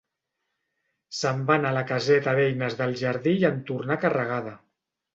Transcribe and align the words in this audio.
Se'n 1.17 1.43
va 1.51 1.59
anar 1.61 1.75
a 1.75 1.79
la 1.79 1.85
caseta 1.93 2.35
d'eines 2.41 2.81
del 2.83 2.99
jardí 3.05 3.39
i 3.45 3.49
en 3.55 3.63
tornà 3.71 4.03
carregada. 4.09 4.61